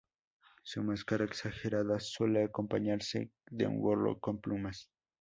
[0.63, 4.89] Su máscara, exagerada, suele acompañarse de un gorro con plumas.